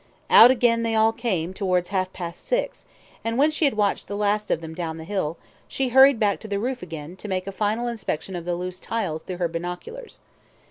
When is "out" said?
0.31-0.49